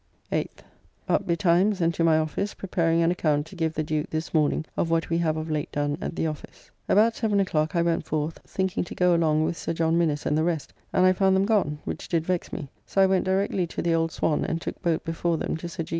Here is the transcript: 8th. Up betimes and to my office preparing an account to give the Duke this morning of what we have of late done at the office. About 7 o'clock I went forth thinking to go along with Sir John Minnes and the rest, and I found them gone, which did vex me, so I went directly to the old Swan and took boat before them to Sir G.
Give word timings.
8th. 0.31 0.47
Up 1.07 1.27
betimes 1.27 1.79
and 1.79 1.93
to 1.93 2.03
my 2.03 2.17
office 2.17 2.55
preparing 2.55 3.03
an 3.03 3.11
account 3.11 3.45
to 3.45 3.55
give 3.55 3.75
the 3.75 3.83
Duke 3.83 4.09
this 4.09 4.33
morning 4.33 4.65
of 4.75 4.89
what 4.89 5.11
we 5.11 5.19
have 5.19 5.37
of 5.37 5.51
late 5.51 5.71
done 5.71 5.95
at 6.01 6.15
the 6.15 6.25
office. 6.25 6.71
About 6.89 7.15
7 7.15 7.39
o'clock 7.39 7.75
I 7.75 7.83
went 7.83 8.07
forth 8.07 8.39
thinking 8.43 8.83
to 8.85 8.95
go 8.95 9.13
along 9.13 9.43
with 9.43 9.55
Sir 9.57 9.73
John 9.73 9.99
Minnes 9.99 10.25
and 10.25 10.35
the 10.35 10.43
rest, 10.43 10.73
and 10.91 11.05
I 11.05 11.13
found 11.13 11.35
them 11.35 11.45
gone, 11.45 11.77
which 11.85 12.09
did 12.09 12.25
vex 12.25 12.51
me, 12.51 12.67
so 12.83 12.99
I 12.99 13.05
went 13.05 13.25
directly 13.25 13.67
to 13.67 13.81
the 13.83 13.93
old 13.93 14.11
Swan 14.11 14.43
and 14.43 14.59
took 14.59 14.81
boat 14.81 15.03
before 15.05 15.37
them 15.37 15.55
to 15.57 15.69
Sir 15.69 15.83
G. 15.83 15.89